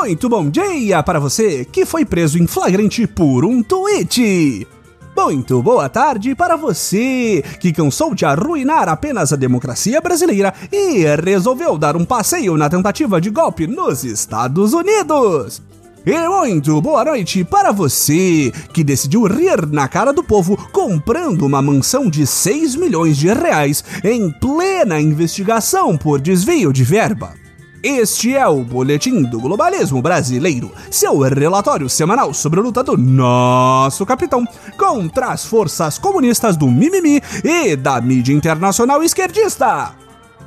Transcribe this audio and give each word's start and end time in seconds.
Muito 0.00 0.28
bom 0.28 0.48
dia 0.48 1.02
para 1.02 1.18
você 1.18 1.64
que 1.64 1.84
foi 1.84 2.04
preso 2.04 2.38
em 2.38 2.46
flagrante 2.46 3.04
por 3.04 3.44
um 3.44 3.64
tweet. 3.64 4.66
Muito 5.14 5.60
boa 5.60 5.88
tarde 5.88 6.36
para 6.36 6.56
você 6.56 7.44
que 7.58 7.72
cansou 7.72 8.14
de 8.14 8.24
arruinar 8.24 8.88
apenas 8.88 9.32
a 9.32 9.36
democracia 9.36 10.00
brasileira 10.00 10.54
e 10.70 11.04
resolveu 11.20 11.76
dar 11.76 11.96
um 11.96 12.04
passeio 12.04 12.56
na 12.56 12.70
tentativa 12.70 13.20
de 13.20 13.28
golpe 13.28 13.66
nos 13.66 14.04
Estados 14.04 14.72
Unidos. 14.72 15.60
E 16.06 16.28
muito 16.28 16.80
boa 16.80 17.04
noite 17.04 17.42
para 17.42 17.72
você 17.72 18.52
que 18.72 18.84
decidiu 18.84 19.24
rir 19.24 19.66
na 19.66 19.88
cara 19.88 20.12
do 20.12 20.22
povo 20.22 20.56
comprando 20.70 21.42
uma 21.42 21.60
mansão 21.60 22.08
de 22.08 22.24
6 22.24 22.76
milhões 22.76 23.16
de 23.16 23.26
reais 23.26 23.82
em 24.04 24.30
plena 24.30 25.00
investigação 25.00 25.98
por 25.98 26.20
desvio 26.20 26.72
de 26.72 26.84
verba. 26.84 27.47
Este 27.82 28.34
é 28.34 28.44
o 28.46 28.64
Boletim 28.64 29.22
do 29.22 29.38
Globalismo 29.38 30.02
Brasileiro, 30.02 30.72
seu 30.90 31.20
relatório 31.20 31.88
semanal 31.88 32.34
sobre 32.34 32.58
a 32.58 32.62
luta 32.62 32.82
do 32.82 32.96
nosso 32.96 34.04
capitão 34.04 34.44
contra 34.76 35.26
as 35.28 35.44
forças 35.44 35.96
comunistas 35.96 36.56
do 36.56 36.66
mimimi 36.66 37.22
e 37.44 37.76
da 37.76 38.00
mídia 38.00 38.32
internacional 38.32 39.00
esquerdista. 39.04 39.94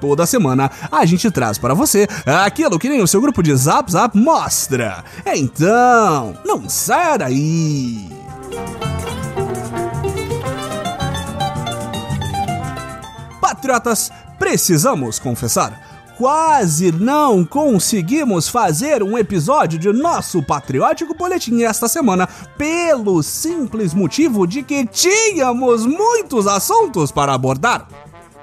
Toda 0.01 0.25
semana 0.25 0.69
a 0.91 1.05
gente 1.05 1.31
traz 1.31 1.57
para 1.57 1.73
você 1.73 2.05
aquilo 2.25 2.77
que 2.77 2.89
nem 2.89 3.01
o 3.01 3.07
seu 3.07 3.21
grupo 3.21 3.41
de 3.41 3.55
Zap 3.55 3.89
Zap 3.89 4.17
mostra. 4.17 5.01
Então, 5.25 6.37
não 6.43 6.67
sai 6.67 7.17
daí! 7.17 8.09
Patriotas, 13.39 14.11
precisamos 14.37 15.17
confessar 15.17 15.90
quase 16.21 16.91
não 16.91 17.43
conseguimos 17.43 18.47
fazer 18.47 19.01
um 19.01 19.17
episódio 19.17 19.79
de 19.79 19.91
nosso 19.91 20.43
patriótico 20.43 21.15
boletim 21.15 21.63
esta 21.63 21.87
semana, 21.87 22.29
pelo 22.59 23.23
simples 23.23 23.91
motivo 23.91 24.45
de 24.45 24.61
que 24.61 24.85
tínhamos 24.85 25.83
muitos 25.83 26.45
assuntos 26.45 27.11
para 27.11 27.33
abordar. 27.33 27.87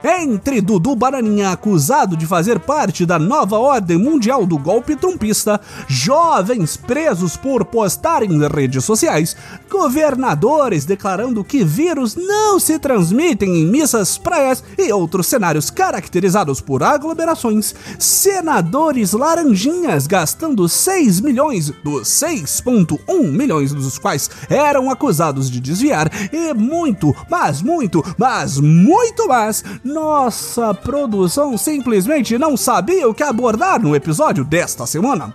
Entre 0.02 0.60
Dudu 0.60 0.94
Bananinha, 0.94 1.50
acusado 1.50 2.16
de 2.16 2.24
fazer 2.24 2.60
parte 2.60 3.04
da 3.04 3.18
nova 3.18 3.58
ordem 3.58 3.98
mundial 3.98 4.46
do 4.46 4.56
golpe 4.56 4.94
trumpista, 4.94 5.60
jovens 5.88 6.76
presos 6.76 7.36
por 7.36 7.64
postar 7.64 8.22
em 8.22 8.46
redes 8.46 8.84
sociais, 8.84 9.36
governadores 9.68 10.84
declarando 10.84 11.42
que 11.42 11.64
vírus 11.64 12.14
não 12.14 12.60
se 12.60 12.78
transmitem 12.78 13.56
em 13.56 13.66
missas, 13.66 14.16
praias 14.16 14.62
e 14.78 14.92
outros 14.92 15.26
cenários 15.26 15.68
caracterizados 15.68 16.60
por 16.60 16.84
aglomerações, 16.84 17.74
senadores 17.98 19.12
laranjinhas 19.12 20.06
gastando 20.06 20.68
6 20.68 21.20
milhões 21.20 21.72
dos 21.82 22.06
6,1 22.06 23.32
milhões 23.32 23.72
dos 23.72 23.98
quais 23.98 24.30
eram 24.48 24.90
acusados 24.90 25.50
de 25.50 25.58
desviar, 25.58 26.08
e 26.32 26.54
muito, 26.54 27.12
mas 27.28 27.60
muito, 27.60 28.04
mas 28.16 28.60
muito 28.60 29.26
mais 29.26 29.64
nossa 29.88 30.74
produção 30.74 31.56
simplesmente 31.56 32.38
não 32.38 32.56
sabia 32.56 33.08
o 33.08 33.14
que 33.14 33.22
abordar 33.22 33.80
no 33.80 33.96
episódio 33.96 34.44
desta 34.44 34.86
semana. 34.86 35.32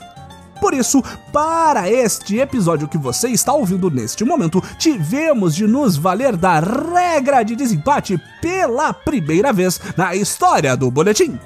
Por 0.62 0.74
isso, 0.74 1.04
para 1.34 1.90
este 1.90 2.38
episódio 2.38 2.88
que 2.88 2.98
você 2.98 3.28
está 3.28 3.52
ouvindo 3.52 3.90
neste 3.90 4.24
momento, 4.24 4.64
tivemos 4.78 5.54
de 5.54 5.68
nos 5.68 5.98
valer 5.98 6.38
da 6.38 6.60
regra 6.60 7.44
de 7.44 7.56
desempate 7.56 8.18
pela 8.42 8.94
primeira 8.94 9.52
vez 9.52 9.82
na 9.98 10.16
história 10.16 10.78
do 10.78 10.90
boletim. 10.90 11.38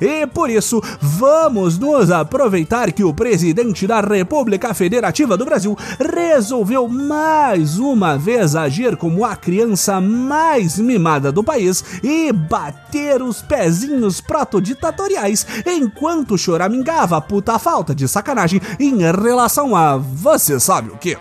E 0.00 0.26
por 0.26 0.50
isso, 0.50 0.82
vamos 1.00 1.78
nos 1.78 2.10
aproveitar 2.10 2.92
que 2.92 3.04
o 3.04 3.14
presidente 3.14 3.86
da 3.86 4.00
República 4.00 4.74
Federativa 4.74 5.36
do 5.36 5.44
Brasil 5.44 5.76
resolveu 5.98 6.88
mais 6.88 7.78
uma 7.78 8.18
vez 8.18 8.54
agir 8.54 8.96
como 8.96 9.24
a 9.24 9.34
criança 9.36 10.00
mais 10.00 10.78
mimada 10.78 11.32
do 11.32 11.42
país 11.42 11.84
e 12.02 12.32
bater 12.32 13.22
os 13.22 13.42
pezinhos 13.42 14.20
protoditatoriais 14.20 15.46
enquanto 15.66 16.38
choramingava 16.38 17.20
puta 17.20 17.58
falta 17.58 17.94
de 17.94 18.06
sacanagem 18.06 18.60
em 18.78 18.98
relação 18.98 19.74
a 19.74 19.96
você 19.96 20.58
sabe 20.60 20.90
o 20.90 20.96
que 20.96 21.16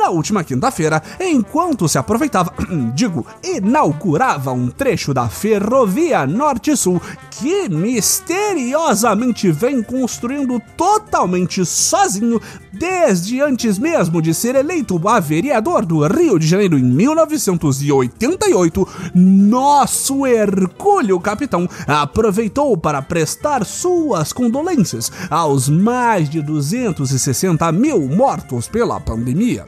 na 0.00 0.08
última 0.08 0.42
quinta-feira, 0.42 1.02
enquanto 1.20 1.86
se 1.86 1.98
aproveitava, 1.98 2.54
digo, 2.94 3.26
inaugurava 3.44 4.50
um 4.50 4.68
trecho 4.68 5.12
da 5.12 5.28
ferrovia 5.28 6.26
Norte-Sul 6.26 7.00
que 7.30 7.68
misteriosamente 7.68 9.52
vem 9.52 9.82
construindo 9.82 10.58
totalmente 10.76 11.66
sozinho 11.66 12.40
desde 12.72 13.42
antes 13.42 13.78
mesmo 13.78 14.22
de 14.22 14.32
ser 14.32 14.54
eleito 14.54 14.98
a 15.06 15.20
vereador 15.20 15.84
do 15.84 16.06
Rio 16.06 16.38
de 16.38 16.46
Janeiro 16.46 16.78
em 16.78 16.82
1988, 16.82 18.88
nosso 19.14 20.26
Hercúleo 20.26 21.20
Capitão 21.20 21.68
aproveitou 21.86 22.74
para 22.76 23.02
prestar 23.02 23.66
suas 23.66 24.32
condolências 24.32 25.12
aos 25.28 25.68
mais 25.68 26.30
de 26.30 26.40
260 26.40 27.70
mil 27.72 28.00
mortos 28.08 28.66
pela 28.66 28.98
pandemia. 28.98 29.66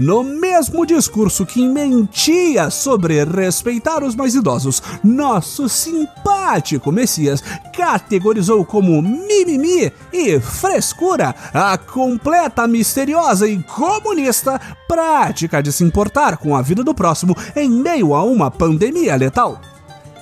No 0.00 0.24
mesmo 0.24 0.86
discurso 0.86 1.44
que 1.44 1.68
mentia 1.68 2.70
sobre 2.70 3.22
respeitar 3.22 4.02
os 4.02 4.14
mais 4.14 4.34
idosos, 4.34 4.82
nosso 5.04 5.68
simpático 5.68 6.90
Messias 6.90 7.44
categorizou 7.76 8.64
como 8.64 9.02
mimimi 9.02 9.92
e 10.10 10.40
frescura 10.40 11.34
a 11.52 11.76
completa, 11.76 12.66
misteriosa 12.66 13.46
e 13.46 13.62
comunista 13.62 14.58
prática 14.88 15.62
de 15.62 15.70
se 15.70 15.84
importar 15.84 16.38
com 16.38 16.56
a 16.56 16.62
vida 16.62 16.82
do 16.82 16.94
próximo 16.94 17.36
em 17.54 17.68
meio 17.68 18.14
a 18.14 18.24
uma 18.24 18.50
pandemia 18.50 19.16
letal. 19.16 19.60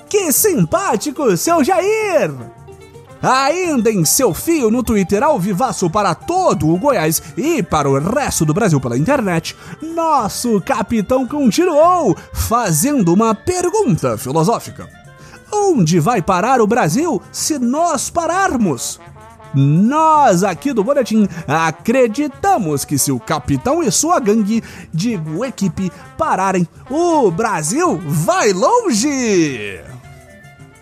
Que 0.09 0.29
simpático, 0.33 1.37
seu 1.37 1.63
Jair! 1.63 2.58
Ainda 3.21 3.91
em 3.91 4.05
seu 4.05 4.33
fio 4.33 4.71
no 4.71 4.83
Twitter 4.83 5.23
ao 5.23 5.39
vivaço 5.39 5.89
para 5.89 6.15
todo 6.15 6.69
o 6.69 6.77
Goiás 6.77 7.21
e 7.37 7.61
para 7.61 7.89
o 7.89 7.99
resto 7.99 8.45
do 8.45 8.53
Brasil 8.53 8.79
pela 8.79 8.97
internet, 8.97 9.55
nosso 9.81 10.61
capitão 10.61 11.27
continuou 11.27 12.15
fazendo 12.33 13.13
uma 13.13 13.35
pergunta 13.35 14.17
filosófica. 14.17 14.89
Onde 15.51 15.99
vai 15.99 16.21
parar 16.21 16.61
o 16.61 16.67
Brasil 16.67 17.21
se 17.31 17.57
nós 17.57 18.09
pararmos? 18.09 18.99
Nós 19.53 20.43
aqui 20.43 20.71
do 20.71 20.83
Boletim 20.83 21.27
acreditamos 21.47 22.85
que 22.85 22.99
se 22.99 23.11
o 23.11 23.19
capitão 23.19 23.81
e 23.81 23.91
sua 23.91 24.19
gangue, 24.19 24.63
digo 24.93 25.43
equipe, 25.43 25.91
pararem, 26.17 26.67
o 26.89 27.31
Brasil 27.31 27.99
vai 28.05 28.53
longe! 28.53 29.81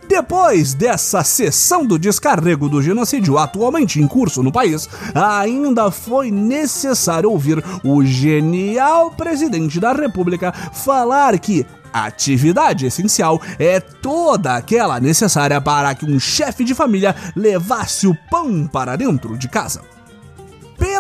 Depois 0.08 0.74
dessa 0.74 1.24
sessão 1.24 1.86
do 1.86 2.00
descarrego 2.00 2.70
do 2.70 2.82
genocídio 2.82 3.38
atualmente 3.38 4.02
em 4.02 4.08
curso 4.08 4.42
no 4.42 4.52
país, 4.52 4.88
ainda 5.14 5.92
foi 5.92 6.32
necessário 6.32 7.30
ouvir 7.30 7.64
o 7.84 8.04
genial 8.04 9.12
presidente 9.12 9.80
da 9.80 9.92
República 9.92 10.52
falar 10.52 11.38
que 11.40 11.66
atividade 11.92 12.86
essencial 12.86 13.42
é 13.60 13.80
toda 13.80 14.56
aquela 14.56 15.00
necessária 15.00 15.60
para 15.60 15.94
que 15.94 16.06
um 16.06 16.20
chefe 16.20 16.64
de 16.64 16.74
família 16.74 17.16
levasse 17.36 18.08
o 18.08 18.16
pão 18.30 18.68
para 18.68 18.96
dentro 18.96 19.38
de 19.38 19.48
casa 19.48 19.97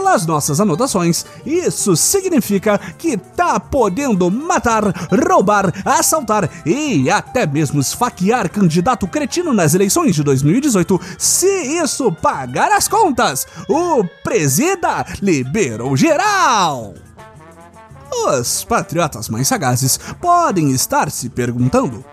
pelas 0.07 0.25
nossas 0.25 0.61
anotações, 0.61 1.25
isso 1.45 1.97
significa 1.97 2.79
que 2.97 3.17
tá 3.17 3.59
podendo 3.59 4.31
matar, 4.31 4.83
roubar, 5.11 5.73
assaltar 5.83 6.49
e 6.65 7.09
até 7.09 7.45
mesmo 7.45 7.81
esfaquear 7.81 8.49
candidato 8.49 9.05
cretino 9.05 9.53
nas 9.53 9.73
eleições 9.73 10.15
de 10.15 10.23
2018 10.23 10.99
se 11.17 11.45
isso 11.81 12.09
pagar 12.09 12.71
as 12.71 12.87
contas. 12.87 13.45
O 13.67 14.05
presida 14.23 15.05
liberou 15.21 15.97
geral! 15.97 16.93
Os 18.29 18.63
patriotas 18.63 19.27
mais 19.27 19.49
sagazes 19.49 19.99
podem 20.21 20.71
estar 20.71 21.11
se 21.11 21.27
perguntando 21.27 22.03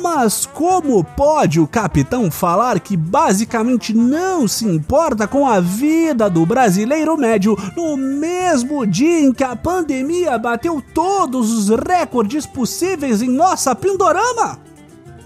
mas 0.00 0.46
como 0.46 1.02
pode 1.02 1.60
o 1.60 1.66
capitão 1.66 2.30
falar 2.30 2.80
que 2.80 2.96
basicamente 2.96 3.92
não 3.94 4.46
se 4.46 4.64
importa 4.64 5.26
com 5.26 5.46
a 5.46 5.60
vida 5.60 6.30
do 6.30 6.46
brasileiro 6.46 7.16
médio 7.16 7.56
no 7.76 7.96
mesmo 7.96 8.86
dia 8.86 9.20
em 9.20 9.32
que 9.32 9.44
a 9.44 9.56
pandemia 9.56 10.38
bateu 10.38 10.82
todos 10.94 11.52
os 11.52 11.68
recordes 11.68 12.46
possíveis 12.46 13.22
em 13.22 13.28
nossa 13.28 13.74
Pindorama? 13.74 14.58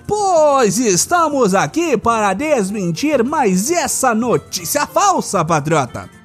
Pois 0.07 0.79
estamos 0.79 1.55
aqui 1.55 1.97
para 1.97 2.35
desmentir 2.35 3.23
mais 3.23 3.71
essa 3.71 4.15
notícia 4.15 4.87
falsa, 4.87 5.45
patriota. 5.45 6.22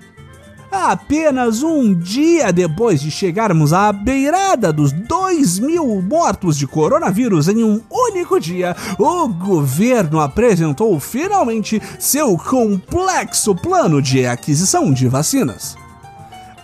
Apenas 0.86 1.64
um 1.64 1.92
dia 1.92 2.54
depois 2.54 3.02
de 3.02 3.10
chegarmos 3.10 3.74
à 3.74 3.92
beirada 3.92 4.72
dos 4.72 4.92
2 4.92 5.58
mil 5.58 6.02
mortos 6.04 6.56
de 6.56 6.68
coronavírus 6.68 7.48
em 7.48 7.64
um 7.64 7.82
único 7.90 8.40
dia, 8.40 8.76
o 9.00 9.28
governo 9.28 10.20
apresentou 10.20 10.98
finalmente 11.00 11.82
seu 11.98 12.38
complexo 12.38 13.56
plano 13.56 14.02
de 14.02 14.28
aquisição 14.28 14.94
de 14.94 15.08
vacinas. 15.08 15.76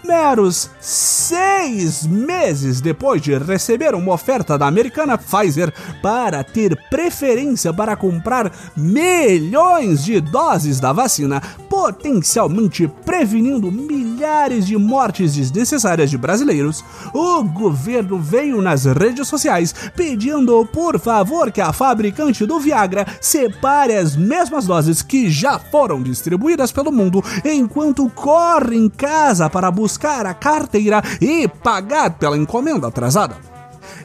Meros 0.05 0.69
seis 0.81 2.05
meses 2.05 2.81
depois 2.81 3.21
de 3.21 3.37
receber 3.37 3.95
uma 3.95 4.13
oferta 4.13 4.57
da 4.57 4.67
americana 4.67 5.17
Pfizer 5.17 5.73
para 6.01 6.43
ter 6.43 6.77
preferência 6.89 7.73
para 7.73 7.95
comprar 7.95 8.51
milhões 8.75 10.03
de 10.03 10.19
doses 10.19 10.81
da 10.81 10.91
vacina, 10.91 11.41
potencialmente 11.83 12.87
prevenindo 13.03 13.69
milhares 13.69 14.65
de 14.65 14.77
mortes 14.77 15.35
desnecessárias 15.35 16.09
de 16.09 16.17
brasileiros, 16.17 16.81
o 17.13 17.43
governo 17.43 18.17
veio 18.17 18.61
nas 18.61 18.85
redes 18.85 19.27
sociais 19.27 19.75
pedindo 19.93 20.65
por 20.67 20.97
favor 20.97 21.51
que 21.51 21.59
a 21.59 21.73
fabricante 21.73 22.45
do 22.45 22.57
Viagra 22.57 23.05
separe 23.19 23.97
as 23.97 24.15
mesmas 24.15 24.65
doses 24.65 25.01
que 25.01 25.29
já 25.29 25.59
foram 25.59 26.01
distribuídas 26.01 26.71
pelo 26.71 26.89
mundo 26.89 27.21
enquanto 27.43 28.09
corre 28.11 28.77
em 28.77 28.87
casa 28.87 29.49
para 29.49 29.69
buscar 29.69 30.25
a 30.25 30.33
carteira 30.33 31.03
e 31.19 31.49
pagar 31.49 32.11
pela 32.11 32.37
encomenda 32.37 32.87
atrasada. 32.87 33.35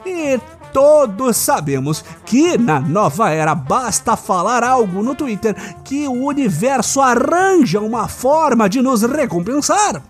E 0.05 0.37
todos 0.73 1.37
sabemos 1.37 2.03
que 2.25 2.57
na 2.57 2.79
nova 2.79 3.29
era 3.29 3.53
basta 3.53 4.15
falar 4.15 4.63
algo 4.63 5.01
no 5.01 5.15
Twitter 5.15 5.55
que 5.83 6.07
o 6.07 6.25
universo 6.25 7.01
arranja 7.01 7.79
uma 7.79 8.07
forma 8.07 8.69
de 8.69 8.81
nos 8.81 9.01
recompensar. 9.01 10.01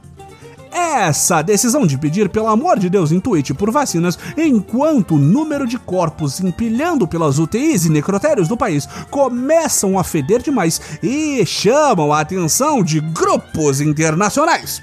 Essa 0.72 1.42
decisão 1.42 1.86
de 1.88 1.98
pedir 1.98 2.30
pelo 2.30 2.48
amor 2.48 2.78
de 2.78 2.90
Deus 2.90 3.12
em 3.12 3.20
tweet 3.20 3.54
por 3.56 3.72
vacinas, 3.72 4.20
enquanto 4.38 5.16
o 5.16 5.20
número 5.20 5.66
de 5.66 5.80
corpos 5.80 6.40
empilhando 6.40 7.08
pelas 7.08 7.40
UTIs 7.40 7.86
e 7.86 7.90
necrotérios 7.90 8.48
do 8.48 8.56
país 8.56 8.88
começam 9.10 9.98
a 9.98 10.04
feder 10.04 10.42
demais 10.42 10.80
e 11.02 11.44
chamam 11.46 12.14
a 12.14 12.20
atenção 12.20 12.84
de 12.84 13.00
grupos 13.00 13.82
internacionais. 13.82 14.82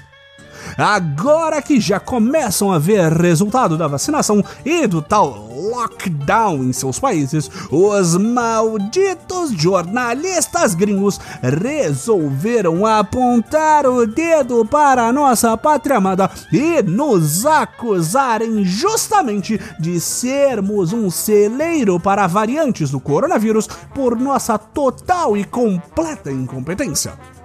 Agora 0.77 1.61
que 1.61 1.79
já 1.79 1.99
começam 1.99 2.71
a 2.71 2.77
ver 2.77 3.13
resultado 3.13 3.77
da 3.77 3.87
vacinação 3.87 4.43
e 4.65 4.85
do 4.87 5.01
tal 5.01 5.46
lockdown 5.57 6.63
em 6.63 6.73
seus 6.73 6.99
países, 6.99 7.49
os 7.71 8.15
malditos 8.15 9.51
jornalistas 9.51 10.75
gringos 10.75 11.19
resolveram 11.41 12.85
apontar 12.85 13.85
o 13.85 14.05
dedo 14.05 14.65
para 14.65 15.07
a 15.07 15.13
nossa 15.13 15.57
pátria 15.57 15.97
amada 15.97 16.29
e 16.51 16.81
nos 16.83 17.45
acusarem 17.45 18.63
justamente 18.63 19.59
de 19.79 19.99
sermos 19.99 20.93
um 20.93 21.09
celeiro 21.09 21.99
para 21.99 22.27
variantes 22.27 22.91
do 22.91 22.99
coronavírus 22.99 23.67
por 23.93 24.15
nossa 24.17 24.57
total 24.57 25.35
e 25.35 25.43
completa 25.43 26.31
incompetência. 26.31 27.36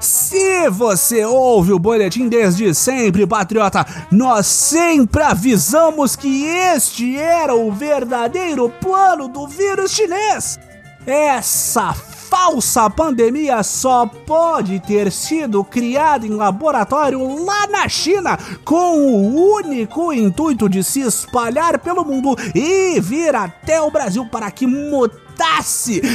Se 0.00 0.68
você 0.70 1.24
ouve 1.24 1.72
o 1.72 1.78
boletim 1.78 2.28
desde 2.28 2.72
sempre, 2.74 3.26
patriota, 3.26 3.84
nós 4.10 4.46
sempre 4.46 5.22
avisamos 5.22 6.14
que 6.14 6.44
este 6.44 7.16
era 7.16 7.54
o 7.54 7.72
verdadeiro 7.72 8.68
plano 8.80 9.28
do 9.28 9.46
vírus 9.48 9.90
chinês. 9.90 10.58
Essa 11.06 11.92
falsa 11.92 12.90
pandemia 12.90 13.62
só 13.62 14.06
pode 14.06 14.78
ter 14.80 15.10
sido 15.10 15.64
criada 15.64 16.26
em 16.26 16.30
laboratório 16.30 17.44
lá 17.44 17.66
na 17.66 17.88
China, 17.88 18.38
com 18.64 18.98
o 18.98 19.54
único 19.54 20.12
intuito 20.12 20.68
de 20.68 20.84
se 20.84 21.00
espalhar 21.00 21.78
pelo 21.78 22.04
mundo 22.04 22.36
e 22.54 23.00
vir 23.00 23.34
até 23.34 23.80
o 23.80 23.90
Brasil 23.90 24.26
para 24.26 24.50
que 24.50 24.66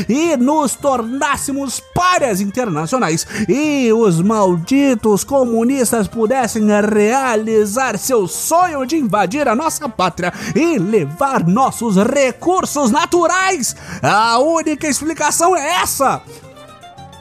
e 0.10 0.36
nos 0.38 0.76
tornássemos 0.76 1.82
párias 1.94 2.42
internacionais 2.42 3.26
e 3.48 3.92
os 3.94 4.22
malditos 4.22 5.24
comunistas 5.24 6.08
pudessem 6.08 6.68
realizar 6.82 7.98
seu 7.98 8.28
sonho 8.28 8.86
de 8.86 8.98
invadir 8.98 9.48
a 9.48 9.56
nossa 9.56 9.88
pátria 9.88 10.34
e 10.56 10.78
levar 10.78 11.46
nossos 11.48 11.96
recursos 11.98 12.92
naturais. 12.92 13.76
A 14.02 14.40
única 14.40 14.88
explicação 14.88 15.56
é 15.56 15.82
essa. 15.82 16.22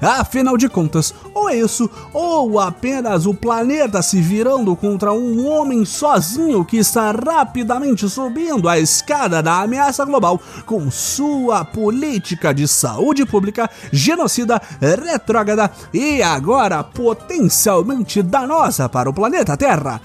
Afinal 0.02 0.56
de 0.56 0.68
contas, 0.68 1.14
ou 1.32 1.48
é 1.48 1.56
isso, 1.56 1.88
ou 2.12 2.58
apenas 2.58 3.24
o 3.24 3.32
planeta 3.32 4.02
se 4.02 4.20
virando 4.20 4.74
contra 4.74 5.12
um 5.12 5.46
homem 5.46 5.84
sozinho 5.84 6.64
que 6.64 6.78
está 6.78 7.12
rapidamente 7.12 8.08
subindo 8.08 8.68
a 8.68 8.80
escada 8.80 9.40
da 9.40 9.60
ameaça 9.60 10.04
global 10.04 10.40
com 10.66 10.90
sua 10.90 11.64
política 11.64 12.52
de 12.52 12.66
saúde 12.66 13.24
pública 13.24 13.70
genocida, 13.92 14.60
retrógrada 14.80 15.70
e 15.94 16.20
agora 16.20 16.82
potencialmente 16.82 18.22
danosa 18.22 18.88
para 18.88 19.08
o 19.08 19.14
planeta 19.14 19.56
Terra. 19.56 20.00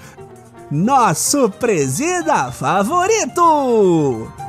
Nosso 0.70 1.50
presida 1.50 2.52
favorito! 2.52 4.47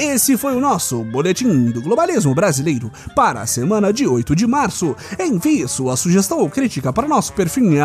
Esse 0.00 0.38
foi 0.38 0.56
o 0.56 0.60
nosso 0.60 1.04
Boletim 1.04 1.66
do 1.66 1.82
Globalismo 1.82 2.34
Brasileiro 2.34 2.90
para 3.14 3.42
a 3.42 3.46
semana 3.46 3.92
de 3.92 4.06
8 4.06 4.34
de 4.34 4.46
março. 4.46 4.96
Envie 5.18 5.68
sua 5.68 5.94
sugestão 5.94 6.38
ou 6.38 6.48
crítica 6.48 6.90
para 6.90 7.06
nosso 7.06 7.34
perfil 7.34 7.64
em 7.64 7.78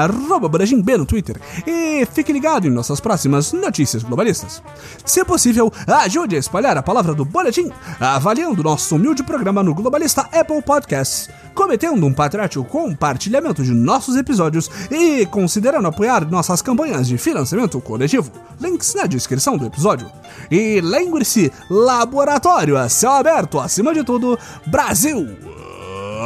BrajimB 0.48 0.96
no 0.96 1.06
Twitter 1.06 1.38
e 1.68 2.06
fique 2.06 2.32
ligado 2.32 2.68
em 2.68 2.72
nossas 2.72 3.02
próximas 3.02 3.52
notícias 3.52 4.02
globalistas. 4.02 4.64
Se 5.04 5.26
possível, 5.26 5.70
ajude 5.86 6.38
a 6.38 6.40
espalhar 6.40 6.78
a 6.78 6.82
palavra 6.82 7.14
do 7.14 7.26
Boletim, 7.26 7.70
avaliando 8.00 8.64
nosso 8.64 8.96
humilde 8.96 9.22
programa 9.22 9.62
no 9.62 9.76
Globalista 9.76 10.22
Apple 10.32 10.62
Podcasts 10.62 11.30
cometendo 11.56 12.06
um 12.06 12.14
patriótico 12.14 12.66
compartilhamento 12.66 13.64
de 13.64 13.72
nossos 13.72 14.16
episódios 14.16 14.70
e 14.92 15.26
considerando 15.26 15.88
apoiar 15.88 16.30
nossas 16.30 16.62
campanhas 16.62 17.08
de 17.08 17.18
financiamento 17.18 17.82
coletivo. 17.82 18.32
Links 18.62 18.94
na 18.94 19.08
descrição 19.08 19.58
do 19.58 19.66
episódio. 19.66 20.12
E 20.52 20.82
lembre-se, 20.82 21.52
laboratório 21.70 22.78
a 22.78 22.90
céu 22.90 23.12
aberto, 23.12 23.60
acima 23.60 23.94
de 23.94 24.04
tudo, 24.04 24.38
Brasil 24.68 25.26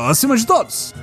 acima 0.08 0.36
de 0.38 0.46
todos! 0.46 0.94